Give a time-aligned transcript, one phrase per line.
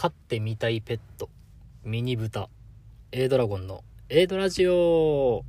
[0.00, 1.28] 飼ってみたいペット。
[1.84, 2.48] ミニブタ
[3.12, 3.84] A ドラゴンの。
[4.08, 5.44] A ドラジオ。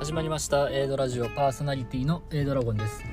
[0.00, 0.68] 始まりました。
[0.72, 1.26] A ドラジオ。
[1.30, 3.04] パーソナリティの A ドラゴンです。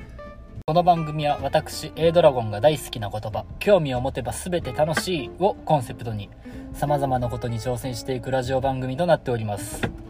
[0.66, 3.44] この番組は私 A ドラゴンが大好きな言葉。
[3.60, 6.28] 興味を持てば全て楽しいをコンセプトに
[6.72, 10.01] 様々なことに挑戦していくラジオ番組となっております。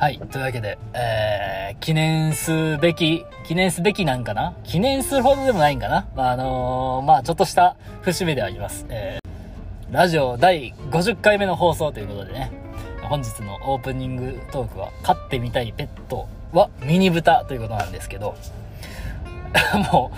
[0.00, 0.18] はい。
[0.18, 4.54] というわけで、えー、記念すべき、記念すべきなんかな？
[4.64, 6.08] 記念するほどでもないんかな？
[6.16, 8.86] まあ、あのー、まあ、ちょっとした節目ではあります。
[8.88, 12.50] えー、ラジオ第50回目の放送ということでね、
[13.02, 18.36] 本日のオープニングトークは、飼ってみたいペットはミニブタということなんですけど、
[19.92, 20.12] も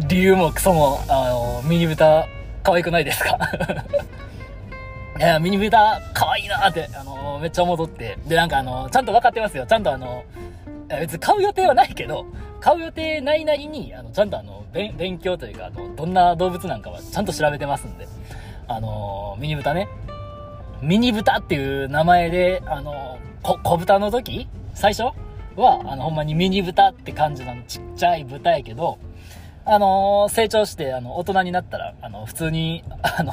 [0.00, 2.26] う、理由もクソも、あのー、ミニブタ
[2.62, 3.36] 可愛くないですか？
[5.16, 8.18] いや、ミニブタ、可愛いなって、あのー、めっちゃ思っとって。
[8.26, 9.64] で、なんかあのー、ちゃんと分かってますよ。
[9.64, 12.26] ちゃんとあのー、別に買う予定はないけど、
[12.60, 18.08] 買う予定ないなりに、あの、ちゃんとあの、勉強というか、あの、どんな動物なんかはちゃんと調べてますんで。
[18.66, 19.88] あのミニブタね。
[20.80, 24.48] ミニブタっていう名前で、あのこ、小豚の時？
[24.72, 25.14] 最初？
[25.54, 28.98] は、あの、ほんまにミニブタって感じのちっちゃい豚やけど、
[29.66, 33.32] あの成長して、あの、大人になったら、あの、普通に、あの、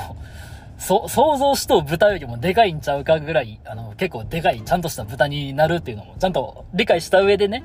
[0.81, 7.63] そ、想像しと豚よりもでかいんちゃうかぐらい、あの、結構でかい、ちゃんとした豚になるっていうのも、ちゃんと理解した上でね、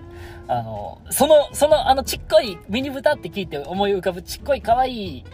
[0.49, 5.25] あの、その、その、あの、ちっこいミニ豚って聞いて思い浮かぶちっこい可愛い、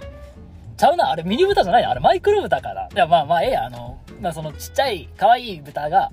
[0.77, 1.85] ちゃうな、あれミニ豚じゃない？
[1.85, 2.83] あれマイクロ豚かな？
[2.87, 6.09] いや、まあまあ、ええや、あの、まあそのちっちゃい可愛い豚が、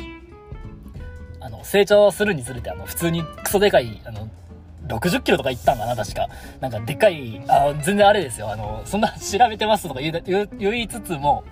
[1.40, 4.28] あの、成長するにつれて、あの、普通にクソでかい、あの、
[4.88, 6.28] 60キロとか行ったんかな、確か。
[6.62, 8.52] なんかでかい、あ、全然あれですよ。
[8.52, 11.44] あの、そんな調べてますとか言う言いつつも、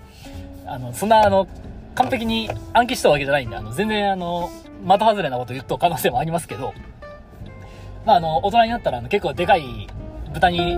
[0.68, 1.48] あの、そんなあの、
[1.96, 4.50] 完璧に暗記したわけじゃないんで、あの、全然あの、
[4.84, 6.74] 的外れなこと言っと可能性もありますけど、
[8.06, 9.88] まああの、大人になったらあの結構でかい
[10.34, 10.78] 豚に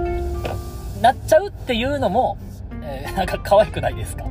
[1.02, 2.38] なっちゃうっていうのも、
[2.82, 4.26] えー、 なんか可愛くないですか？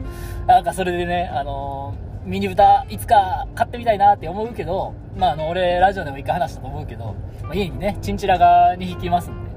[0.46, 7.14] なんかそれでね、あの、ミニ豚いつか買ってみたいなって思うけど、まああの、俺ラジオでも一回話したと思うけど、
[7.52, 9.47] 家にね、チンチラが2匹いますんで。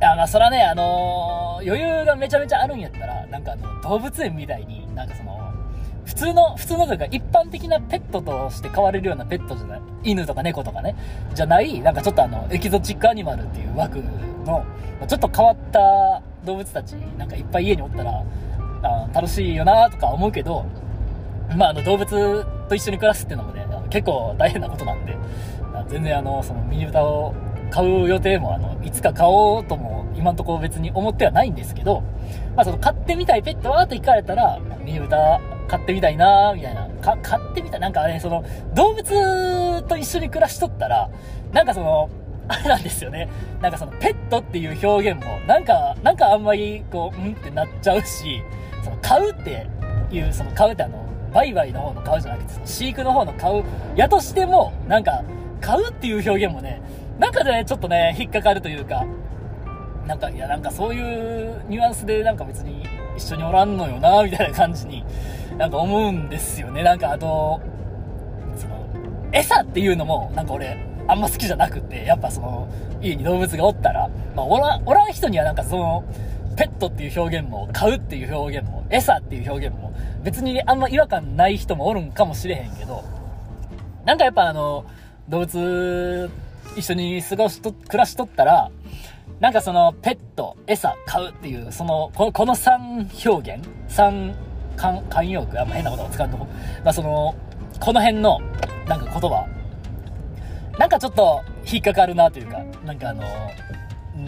[0.00, 5.52] いや、まあそらね、あのー、余裕がめちゃめちゃあるんやったら、なんかあの、動物園みたいに、なんかその、
[6.06, 10.96] 普通の、普通のというか一般的なペットとして飼われるようなペットじゃない、犬とか猫とかね、
[11.34, 13.98] じゃない、なんかちょっとあの、エキゾチックアニマルっていう枠
[14.46, 14.64] の、
[15.06, 18.24] ちょっと変わった動物たち、なんかいっぱい家におったら、
[18.82, 20.64] あ楽しいよなとか思うけど、
[21.54, 25.14] まああの、動物と一緒に暮らすっていうのもね、結構大変なことなんで、
[25.90, 27.34] 全然あの、そのミニ豚を
[27.70, 32.02] 買う予定も、あの、いつか買おうとも、今んとこ別に思ってはないんですけど、
[32.56, 36.88] まあその買ってみたいペットはと聞かれたら、ミニ豚買ってみたいなみたいな。
[37.00, 37.80] か、買ってみたい。
[37.80, 38.44] なんかね、その、
[38.74, 41.10] 動物と一緒に暮らしとったら、
[41.52, 42.10] なんかその、
[42.48, 43.28] あれなんですよね。
[43.60, 48.42] なんかその、ペットっていう表現も、なんか、なんかあんまり、こう、うんってなっちゃうし、
[48.82, 49.68] その、買うって
[50.10, 55.22] いう、その、買うってあの、売買の方の買うじゃなくて、その飼育の方の買う、やとしても、なんか、
[55.60, 56.82] 買うっていう表現もね、
[57.20, 59.04] なんかね、ちょっとね、引っかかるというか、
[60.10, 62.84] なんか、いや、なんかそういうニュアンスでなんか別に
[63.16, 65.04] 一緒におらんのよな、みたいな感じに
[65.56, 66.82] なんか思うんですよね。
[66.82, 67.60] なんかあと、
[68.56, 68.88] その、
[69.30, 72.68] 餌っていうのも、なんか俺、あんま好きじゃなくて、やっぱその、
[73.00, 76.04] 家に動物がおったら、まあ、おら、おらん人にはなんかその、
[76.56, 79.92] ペットっていう表現も、買うっていう表現も、餌っていう表現も、
[80.24, 83.04] 別にあんま違和感ない人もおるんかもしれへんけど、
[84.04, 84.84] なんかやっぱあの、
[85.28, 86.30] 動物、
[86.80, 88.70] 一緒に過ごしと、暮らしとったら、
[89.38, 94.34] なんかその、ペット、餌、買うっていう、その、この、この3表現 ?3
[94.76, 96.46] 慣慣用句、あんま変なことを使うとこ。
[96.84, 97.34] まあその、
[97.78, 98.40] この辺の、
[98.86, 99.46] なんか言葉、
[100.78, 103.22] なんかちょっと引っかかるなというか、なんかあの、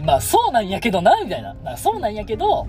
[0.05, 1.55] まあそうなんやけどな、みたいな。
[1.55, 2.67] なんかそうなんやけど、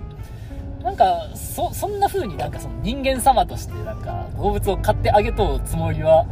[0.82, 6.26] なんか、そ、そんな風になんかその人間様としてなんか動物を飼ってあげとうつもりは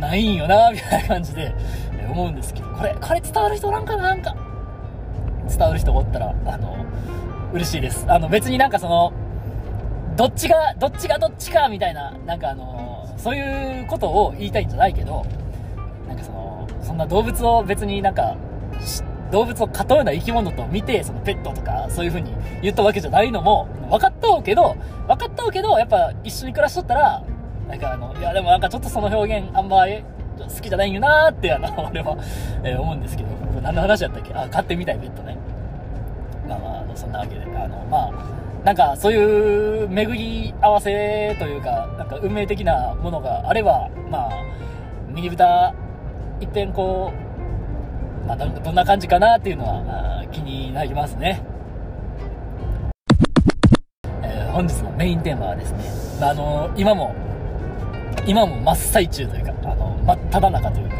[0.00, 1.54] ないんよな、みたいな感じで
[2.06, 4.36] 思うんですけど、これ、これ伝わる人なんかななんか、
[5.48, 6.76] 伝わる人おったら、あの、
[7.52, 8.06] 嬉しいです。
[8.08, 9.12] あの別になんかその、
[10.16, 15.24] どっちが、どっちがどっちかみたいな、なんかあの、そういうことを言いたいんじゃないけど、
[16.08, 18.36] なんかその、そんな動物を別になんか、
[19.30, 24.76] 動物を飼うような生き物と見て、そのペットとか、そういう風に言ったわけじゃないのも、分かったけど、
[25.08, 27.22] 分かったけど、やっぱ一緒に暮らしとったら、
[27.68, 29.86] なんかあの、いやでもなんかちょっとその表現あんま
[30.38, 32.16] 好きじゃないんよなーって、あの、 俺は、
[32.62, 33.28] えー、思うんですけど、
[33.62, 34.34] 何の話だったっけ？
[34.34, 35.36] あ、飼ってみたいペットね。
[36.48, 38.10] まあまあ、そんなわけで、あの、まあ、
[38.64, 44.30] なんかそういう巡り合わせというか、なんか運命的なものがあれば、まあ、
[45.08, 45.74] 右豚
[46.40, 47.12] 一遍こ
[48.24, 51.42] う、まあ、どんな感じかなっていうのはあ気になりますね。
[54.22, 55.84] えー、本日のメインテーマはですね、
[56.20, 57.14] まあ、あの今も、
[58.26, 60.94] 今も真っ最中というか、あの、真っ只中というか、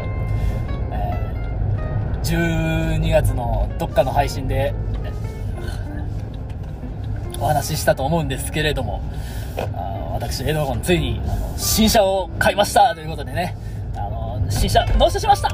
[0.91, 4.73] えー、12月のどっかの配信で、
[7.39, 9.01] お話ししたと思うんですけれども、
[9.73, 13.55] あ私、エドゴン、ついに、あの、新車を買いましたということでね、
[13.95, 15.49] あの、新車、納車しました。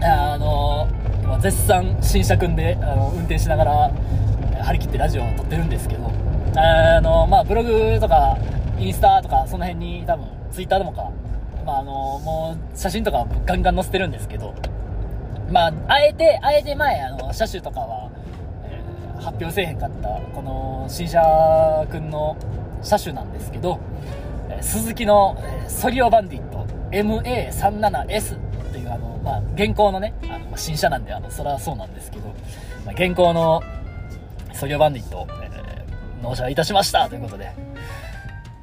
[0.00, 0.88] あの、
[1.22, 3.90] 今、絶賛新車組んで、あの、運転しながら、
[4.62, 6.10] 張り切ってラジオを撮ってるんですけど、
[6.56, 8.36] あの、まあ、ブログとか、
[8.84, 11.10] インスタとか、その辺に多分、ツイッターでもか、
[11.64, 14.54] まあ、あの、もう、写真とかガンガン載せてるんですけど、
[15.50, 18.10] まあ、あえて、あえて前、あの、車種とかは
[18.64, 18.82] え、
[19.22, 22.36] 発表せえへんかったこの新車くんの
[22.82, 23.78] 車種なんですけど、
[24.50, 28.38] え鈴木のえソリオバンディット MA37S
[28.72, 32.28] というあの、まあ、現行のね、あの新車なんで、あの、それはそうなんですけど、
[32.84, 33.62] まあ、現行の
[34.52, 37.73] ソリオバンディット、えー、納車いたしましたということで。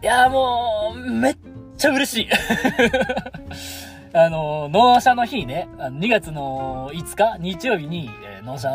[0.04, 1.38] いやもう、めっ
[1.78, 2.30] ちゃ嬉しい。
[4.14, 8.70] あの、納車の日ね、2月の5日、日曜日に、えー、納車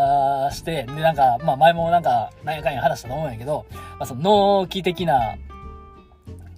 [0.52, 3.67] して、で、なんか、まあ前もなんか、何やかんや話したと思うんやけど、
[3.99, 5.34] まあその納期的な、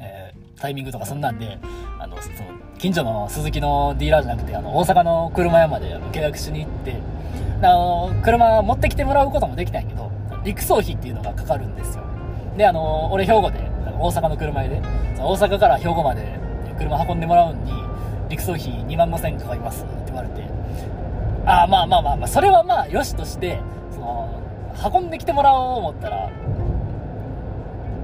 [0.01, 1.59] えー、タイミングとかそんなんで、
[1.99, 2.37] あの、その、
[2.77, 6.95] 近所の鈴木のディーラーじゃなくて、あの、大阪の車屋まであの契約しに行って、
[7.63, 10.11] あの、車持ってきてもらうこともできたんやけど、
[10.45, 12.05] 陸送費っていうのがかかるんですよ。
[12.59, 14.81] で、あの、俺兵庫で、大阪の車で、
[15.19, 16.39] 大阪から兵庫まで
[16.79, 17.73] 車運んでもらうんに、
[18.29, 20.43] 陸送費2万5千かかりますって言われて、
[21.47, 23.61] ああ、まあまあまあまあ、それはまあ、よしとして、
[23.91, 24.43] その、
[24.93, 26.31] 運んできてもらおう思ったら、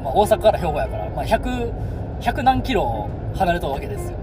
[0.02, 1.72] まあ、大阪から兵庫やから、まあ、100、
[2.20, 4.18] 100何キロ離れたわけですよ。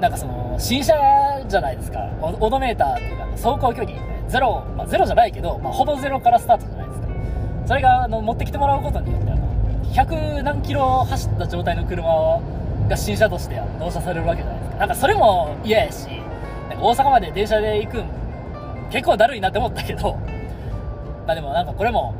[0.00, 0.94] なんかその、新車
[1.48, 1.98] じゃないですか。
[2.20, 7.06] オドメーターっていうか、走行距離、ゼロ、まあゼロじゃないけど、まあほぼゼロからスタートじゃないですか。
[7.66, 9.49] それが、あの、持ってきてもらうことによって、あの、
[9.92, 12.40] 100何キロ走った状態の車
[12.88, 14.78] が新車として納車されるわけじゃないですか。
[14.78, 16.06] なんかそれも嫌やし、
[16.68, 18.04] なんか大阪まで電車で行くん、
[18.90, 20.16] 結構だるいなって思ったけど、
[21.26, 22.14] まあでもなんかこれも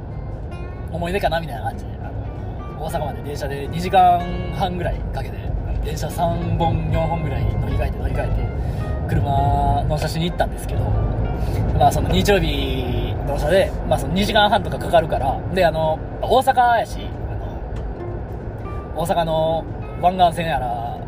[0.91, 4.21] 思い出かなみたいな感じで、あの、大阪まで電車で2時間
[4.57, 5.37] 半ぐらいかけて、
[5.85, 8.33] 電車3本、4本ぐらい乗り換えて乗り換えて、
[9.09, 10.83] 車納車しに行ったんですけど、
[11.79, 16.99] まあその日曜日納車で、まあその2時間半とかかかるから、で、あの、大阪やし、
[19.00, 19.64] 大阪の
[20.02, 21.00] 湾岸線やら、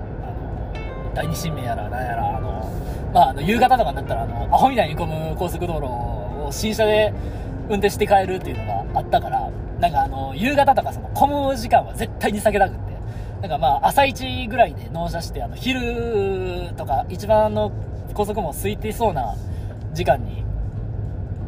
[1.15, 2.73] 第二新名やら、なんやら、あの、
[3.13, 7.13] まあ、あの、夕方とかになったら、あの、アホみたいに混む高速道路を新車で
[7.69, 12.93] 運転して帰るっていうのがあったから、なんかあの、夕方とかその混む時間は絶対に避けたくって、
[13.43, 17.73] なんかまあ、朝一ぐらいで納車して、あの、昼とか一番の
[18.15, 19.35] 高速も空いてそうな
[19.93, 20.47] 時間に、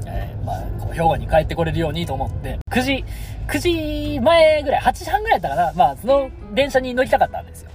[0.07, 3.05] えー、まあ、こう、兵庫に帰ってこれるようにと思って、9時、
[3.49, 7.71] 9時前ぐらい、8時半ぐらいだったかな、まあ、その電車に乗りたかったんですよ。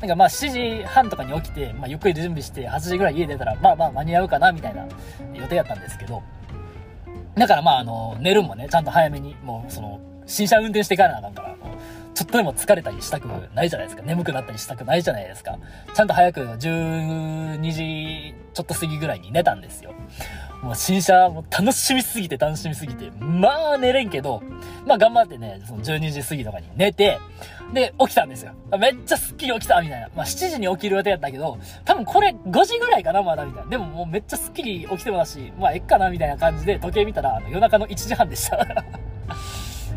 [0.00, 4.86] なんかまあ7時半とかに起きて、まあゆっくり準備して8時ぐらい家出たら、まあまあ間に合うかなみたいな
[5.34, 6.22] 予定やったんですけど、
[7.34, 11.54] だからまああの、寝るもね、ちゃんと早めに、もうその、新車運転して帰らなあかんから、
[12.14, 14.02] ちょっとでも疲れたりしたくないじゃないですか。
[14.02, 15.58] 眠くなったりしたくないじゃないですか。
[15.94, 19.92] ちゃんと早く12時ちょっと過ぎぐらいに寝たんですよ。
[20.62, 24.42] もう新車、もう楽しみすぎて楽しみすぎて、まあ寝れんけど、
[24.86, 27.18] まあ頑張ってね、その12時過ぎとかに寝て、
[27.72, 28.52] で、起きたんですよ。
[28.78, 30.08] めっちゃスッキリ起きたみたいな。
[30.14, 33.70] まあ7時に起きる予定やったけど、多分これ5時ぐらいかな、まだみたいな。
[33.70, 38.58] でももうめっちゃスッキリ起きてもだし、まあえっかなみたいな感じで時計見たら、あの夜中の1時半でした。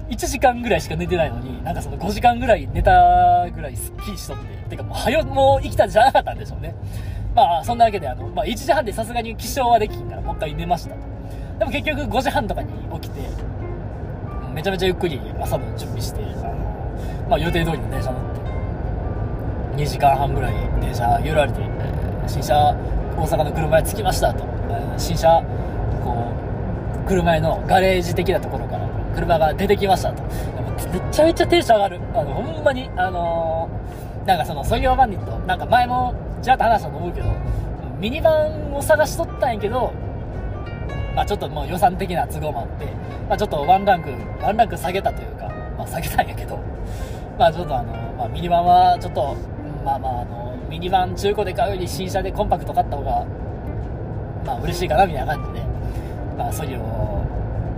[0.09, 6.75] 1時間ぐらいしか寝てないのに、なんかその5時間ぐらい寝たぐらいスッキリしとって、てかもう早もう生きたんじゃなかったんでしょうね。
[7.35, 10.95] まあ、そんなわけで、あの、まあ、1時半でさすがに起床はできんから、もう一回寝ましたと。
[11.59, 13.21] でも結局5時半とかに起きて、
[14.53, 18.35] めちゃめちゃゆっくり朝の準備して、あの、まあ、予定通りの電車乗っ
[19.77, 21.59] て、2時間半ぐらい電車揺られて、
[22.27, 22.55] 新車、
[23.17, 24.43] 大阪の車へ着きましたと。
[24.97, 25.43] 新車、
[26.03, 26.31] こ
[27.03, 30.23] う、車へのガレージ的なところから車が出てきましたと。
[30.93, 31.99] めちゃめちゃテンション上がる。
[32.13, 36.13] あの、ほんまに、あのー、なんかその、ソギオバンディット、なんか前も、
[36.43, 37.29] ちらっと話したと思うけど、
[37.99, 39.93] ミニバンを探しとったんやけど、
[41.15, 42.85] まあちょっともう予算的な都合もあって、
[43.29, 44.09] まあちょっとワンランク、
[44.43, 45.47] ワンランク下げたというか、
[45.77, 46.59] まあ下げたんやけど、
[47.39, 49.37] まあちょっとあの、まあミニバンはちょっと、
[49.85, 53.25] まあまああの、ミニバン中古で買うより新車でコンパクト買った方が、
[54.45, 55.65] まあ嬉しいかなみたいな感じで、
[56.37, 56.79] まあそういう、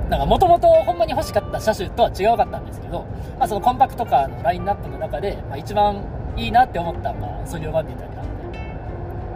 [0.10, 3.06] なんかもともとほんまに欲しかった車種とは違うかったんですけど、
[3.38, 6.04] まあそのコンパクトカーのラインナップの中で、まあ一番
[6.36, 8.22] いいなって思ったのが、ソリオバンディットやった。
[8.22, 8.35] んで、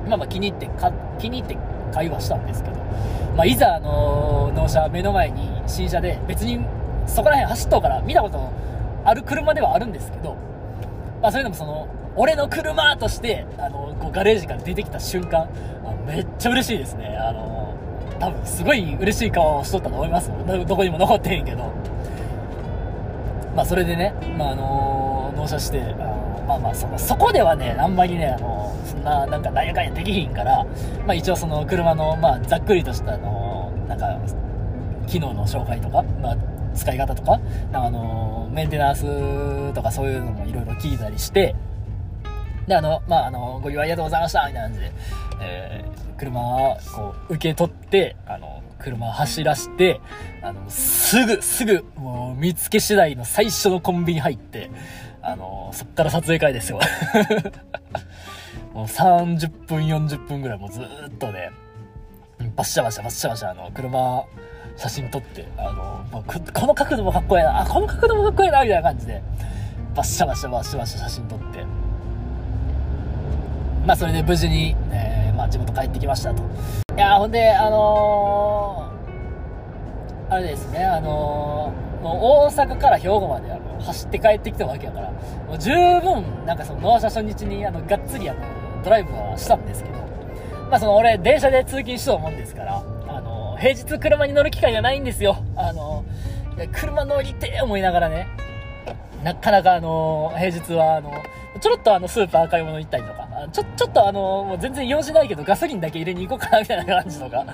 [0.09, 1.57] まあまあ気に入ってか、気に入って
[1.93, 2.77] 会話したんですけど、
[3.35, 6.59] まあいざあの、納車目の前に新車で別に
[7.05, 8.51] そこら辺走っとうから見たこと
[9.05, 10.35] ある車ではあるんですけど、
[11.21, 15.47] まあそれでもその、俺の車として、あの、こうガレージから出てきた瞬間、
[16.05, 17.17] めっちゃ嬉しいですね。
[17.17, 17.75] あの、
[18.19, 20.29] 多分すごい嬉しい顔をしとったと思います
[20.67, 21.71] どこにも残ってへんけど。
[23.55, 30.65] まあそれでね、まああの納車して、あのまあまあその、そこではね、あんまりね、あの、そんな、なんかなやかんやできひんから、
[31.05, 34.17] まあ一応その車の、まあざっくりとした、あの、なんか、
[35.05, 36.37] 機能の紹介とか、まあ
[36.73, 37.39] 使い方とか、
[37.71, 41.55] あの、メンテナンスとかそういうのもいろいろ聞いたりして、
[42.67, 44.91] で、あの、まあ、あの、ご利用ありがとうございました、みたいな感じで、
[45.41, 49.99] えー、車をこう、受け取って、あの、車を走らして、
[50.41, 54.69] あの、すぐ、すぐ、もう、見つけ次第の最初のコンビニ入って、
[55.21, 56.79] あの、そっから撮影会ですよ。
[58.73, 60.85] もう30分、40分ぐらいもうずっ
[61.17, 61.51] とね、
[62.55, 64.23] バッシャバシャバッシャバシャ、あの、車、
[64.77, 66.05] 写真撮って、あの、
[66.53, 69.21] この角度もかっこいいな、あ、この角度もかっこいいな、みたいな感じで、
[69.95, 71.65] バッシャバシャバッシャバシャ写真撮って、
[73.85, 76.43] まあ、それで無事に、えー、まあ、地元帰ってきましたと。
[76.95, 88.39] いやほんで、あのー、あれですね、あのー、もう大阪から兵庫まであの走って帰ってきたわけやから、もう十分、なんかその納車初日にあのがっつりあの
[88.83, 89.97] ドライブはしたんですけど、
[90.69, 92.77] まあその俺電車で通勤しとうもんですから、
[93.07, 95.37] あの平日車に乗る機会がないんですよ。
[95.55, 96.05] あの
[96.73, 98.27] 車乗りて思いながらね、
[99.23, 101.11] なかなかあの平日はあの、
[101.59, 107.45] ちょろっとあのスーパー買い物行ったりとか、ちょ、ちょっとあの、もう全然用事ないけどガソリンだけ入れに行こうかなみたいな感じとか、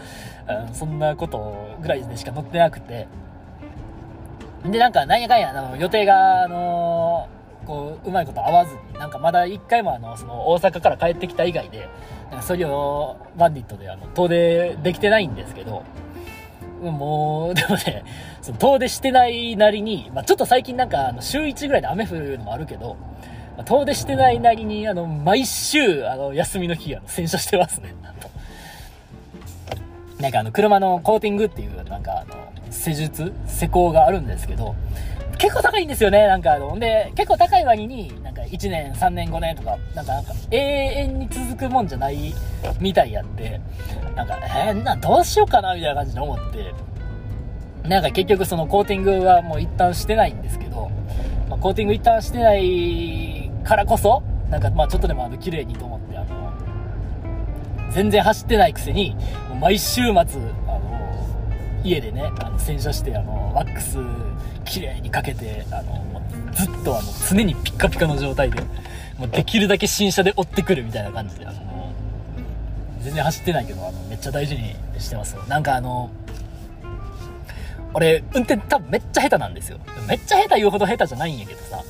[0.68, 3.08] うん、そんなことぐらいでしか乗ってなくて。
[4.72, 7.28] で、なんか、なんやかんや、あの、予定が、あの
[7.66, 11.90] こう、うまいこと合わずに、なんかまだ一回もあの、その、大阪から帰ってきた以外で、
[12.30, 15.84] なんかそれを、バンディットで、あの、遠出できてないんですけど、
[16.82, 18.04] もう、 でもね、
[18.42, 22.96] その遠出してないなりに、まあ、ちょっと最近なんか、あの、週1ぐらいで雨降るのもあるけど、
[23.58, 28.30] まあ、遠出してないなりに、あの、毎週、あの、休みの日、あの、洗車してますね、なんと。
[30.20, 32.36] なんかあの、車のコーティングっていう、なんかあの、
[32.76, 34.76] 施術、施工があるんですけど、
[35.38, 42.34] 結構高いんですよね、なんかあの、で、結構高い割に、なんか1年、3年、5年とか、なんかなんか、永遠に続くもんじゃない
[42.80, 43.60] みたいやって、
[44.16, 46.74] なんか、えー、な、どうしようかな、みたいな感じで思って、
[47.88, 50.90] なんか結局そのコーティングはもう一旦してないんですけど、
[51.50, 56.54] まあ、コーティング一旦してないからこそ、なんかまあちょっとでもあの綺麗にと思って、あの、
[57.92, 59.16] 全然走ってないくせに、
[59.60, 60.42] 毎週末、
[61.86, 63.98] 家でね、あの洗車して、あの、ワックス
[64.66, 68.60] 綺麗にかけて、あの、ずっとあの、常にピッカピカの状態で、
[69.20, 71.94] もうできるだけ新車で追ってくるみたいな感じで、あの、
[73.02, 75.44] 全然走ってないけど、あの、めっちゃ大事にしてますよ。
[75.48, 76.10] なんかあの、
[77.94, 79.78] 俺、運転多分めっちゃ下手なんですよ。
[80.08, 81.84] めっちゃ下手言うほど下手じゃないんやけどさ、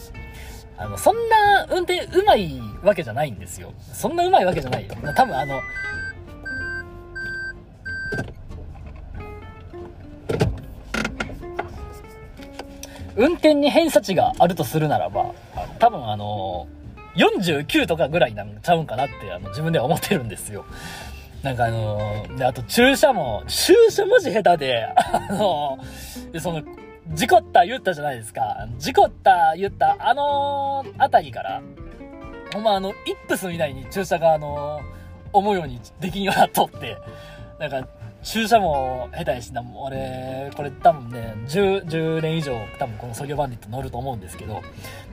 [0.77, 3.71] あの、そんな運転うまいわけじゃないんですよ。
[3.93, 4.93] そんなうまいわけじゃないよ。
[5.15, 5.61] 多分あの、
[13.17, 15.33] 運転に偏差値があるとするならば、
[15.79, 16.67] 多分あの、
[17.15, 20.65] 49とかぐらいなんちゃうんかなってあの自分では思ってるんですよ。
[21.41, 25.77] なんかあので、あと駐車も、駐車マジ下手で、あの
[26.31, 26.63] で、その、
[27.13, 28.67] 事故った言ったじゃないですか。
[28.79, 31.61] 事故った言ったあのー、あたりから、
[32.51, 32.95] ほんまあの、イッ
[33.27, 34.83] プスみたいに駐車があのー、
[35.33, 36.97] 思うようにできんようになっとって、
[37.59, 37.87] なんか、
[38.25, 44.63] 駐車も下手やしな、もう俺、これ多分ね、10、10年以上多分このソリオバンディット乗ると思うんですけど、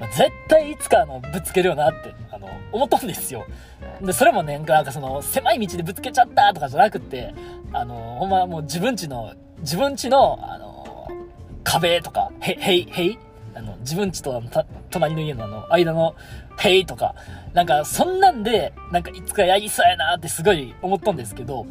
[0.01, 3.45] まあ、絶対いつかあの、ぶつけるよなって、あの、思ったんですよ。
[4.01, 7.35] で、それもね、なんかその、狭い道でぶつけちゃったとかじゃなくて、
[7.75, 11.07] あの、ほんまもう自分ちの、自分ちの、あの、
[11.65, 13.19] 壁とか、へ、へい、へい
[13.55, 14.43] あの、自分ちと
[14.91, 16.15] 隣の家のあの、間の、
[16.59, 17.15] へいとか、
[17.53, 21.67] なんか、そんなんで、なんか、いつかやりそうやなってすごい思ったんですけど、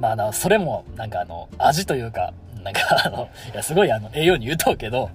[0.00, 5.10] まあ、あの、それも、なんかあの、味というか、なんかあの、いや、すごいあの、栄養に言うとうけど、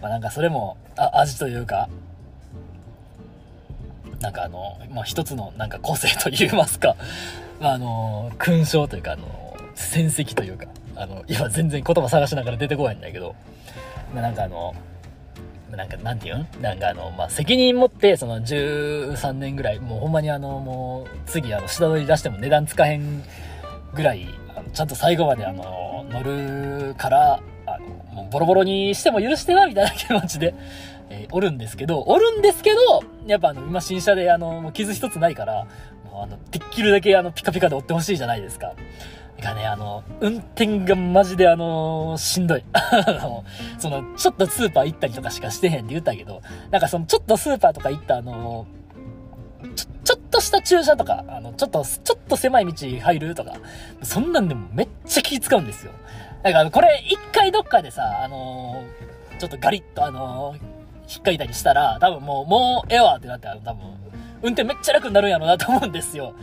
[0.00, 1.88] まあなんかそれも、あ、味というか、
[4.20, 6.96] なんかあの、まあ一つのなんか個性と言いますか、
[7.60, 10.66] まああの、勲章というか、あの、戦績というか、
[10.96, 13.34] あの、今全然言葉探しながら出てこないんだけど、
[14.14, 14.74] まあなんかあの、
[15.70, 16.62] なんか、なんて言うん？
[16.62, 23.24] なんかあの、まあ、責任持って、その13年ぐらい、もうほんまにあの、もう、次あの、下取り出しても値段つかへん
[23.94, 30.54] ぐらい、あのちゃんと最後まであの、乗るから、あの、もうボロボロにしても許してな、みたいな気持ちで、
[31.10, 35.66] えー、おるんですけど、おるんですけど、やっぱあの、今新車であの、もう傷一つないから、
[36.10, 38.74] もうあの、できるだけあの、ピカピカで追ってほしいじゃないですか。
[39.42, 42.64] がね、あの、運転がマジであのしんどい。
[42.72, 43.44] あの、
[43.78, 48.66] その、ちょっとスーパー行ったりとかしかしてへんって言ったけど、なんかその、ちょっとスーパーとか行ったあの
[49.74, 53.52] ちょ、ちょっした駐車とか、あの、ちょっと、ちょっと狭い道入るとか、
[54.02, 55.92] そんなんでもめっちゃ気使うんですよ。
[56.42, 60.56] だからこれ、一回どっかでさ、あのー、ちょっとガリッとあのー、
[61.12, 63.84] 引っかいたりしたら、多分もう、もうええわってなって、あの多分、
[64.42, 66.34] 運転めっちゃ楽になるんやろうなと思うんですよ。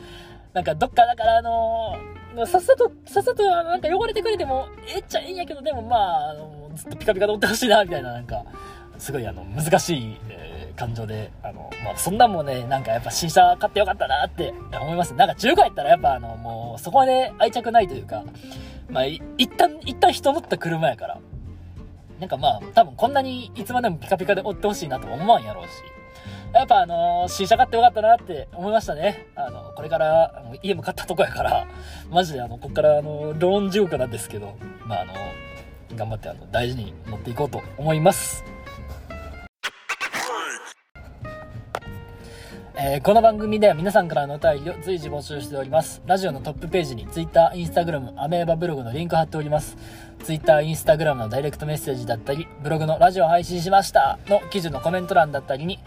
[0.54, 8.44] なんかどっかだからあのー、さっさと、さっさとなんか汚れてくれてもええっちゃええんやけど、でもまあ、あのずっとピカピカで乗ってほしいな、みたいな、なんか、
[8.98, 15.14] すごいあの、難しい、えー、感情で、あの、まあ、そんなんもね、なんかやっぱ新車買ってよかったなって思います。
[15.14, 18.24] なんか中古やったらやっぱあの、もう、そこまで愛着ないというか、
[18.90, 21.20] まあ、一旦、一旦人乗った車やから、
[22.20, 25.72] なんかまあ、多分こんなにいつまでもピカピカで追ってほしいなと思わんやろうし、
[26.54, 29.28] やっぱあの、新車買ってよかったなって思いましたね。
[29.36, 31.66] あの、これから、あの家も買ったとこやから、
[32.10, 35.14] マジであの、こっからあの、ローン地獄なんですけど、まああの、
[35.96, 38.44] 頑張ってあの、大事に乗っていこうと思います。
[42.84, 46.02] えー、この番組では皆さんからのお便りを随時募集しております。
[46.08, 49.78] ラジオのトップページに Twitter、Instagram、アメーバブログのリンク貼っております。
[50.24, 55.78] Twitter、Instagram のダイレクトメッセージだったり、ブログのラジオ配信しましたの記事のコメント欄だったりに、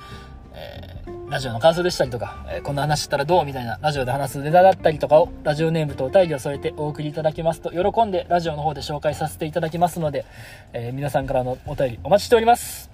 [0.54, 10.24] えー、ラジオの感想でしたりとか、えー、こんな話したらどうみたいなラジオで話すネタだったりとかをラジオネームとお便りを添えてお送りいただけますと喜んでラジオの方で紹介させていただきますので、
[10.72, 12.93] え皆さんからのお便りお待ちしております。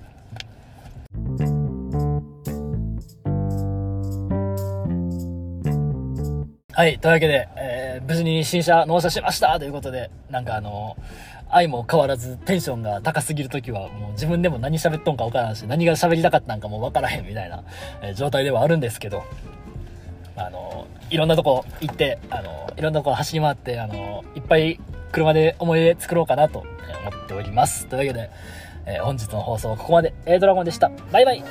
[6.81, 6.99] はい。
[6.99, 10.97] というわけで、えー、無事に新車納車しましたということで、なんかあの
[11.51, 17.65] 愛も変わらずテンションが高すぎるときは、もう自分でも何喋っとんかわからんし、何が喋りたかったんかもわからへんみたいな、
[18.01, 19.25] え、状態ではあるんですけど、
[20.37, 24.81] あのいろんなとこ行って、あのいろんなとこ走り回って、あのいっぱい
[25.13, 26.69] 車で思い出作ろうかなと思
[27.25, 27.89] っております。
[27.89, 28.31] というわけで、
[28.87, 30.15] え、本日の放送はここまで。
[30.25, 30.91] A ドラゴンでした。
[31.13, 31.45] バイバイ